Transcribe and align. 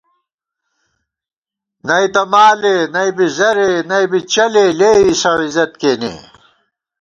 نئ 1.87 2.05
تہ 2.13 2.21
مالے 2.31 2.75
نئ 2.93 3.09
بی 3.15 3.27
زَرے 3.37 3.71
نئ 3.89 4.05
بی 4.11 4.19
چَلے 4.31 4.65
لېئیسہ 4.79 5.31
عِزت 5.43 5.71
کېنے 5.81 6.13